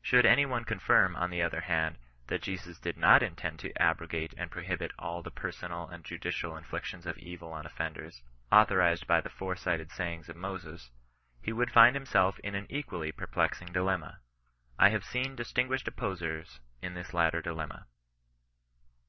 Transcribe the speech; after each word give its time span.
Should 0.00 0.24
any 0.24 0.46
one 0.46 0.64
affirm, 0.68 1.16
on 1.16 1.30
the 1.30 1.42
other 1.42 1.62
hand, 1.62 1.98
that 2.28 2.42
Jesus 2.42 2.78
did 2.78 2.96
not 2.96 3.24
intend 3.24 3.58
to 3.58 3.76
abrogate 3.82 4.32
and 4.38 4.48
prohibit 4.48 4.92
all 5.00 5.20
the 5.20 5.32
personal 5.32 5.88
and 5.88 6.04
judicial 6.04 6.56
inflictions 6.56 7.06
of 7.06 7.18
evil 7.18 7.50
on 7.52 7.66
offenders, 7.66 8.22
authorized 8.52 9.08
by 9.08 9.20
the 9.20 9.28
fore 9.30 9.56
cited 9.56 9.90
sayings 9.90 10.28
of 10.28 10.36
Moses, 10.36 10.92
he 11.42 11.52
would 11.52 11.72
find 11.72 11.96
himself 11.96 12.38
in 12.44 12.54
an 12.54 12.68
equally 12.70 13.10
perplexing 13.10 13.72
dilemma. 13.72 14.20
I 14.78 14.90
have 14.90 15.04
seen 15.04 15.34
distinguished 15.34 15.88
opposers 15.88 16.60
in 16.80 16.94
this 16.94 17.12
latter 17.12 17.42
dilemma. 17.42 17.88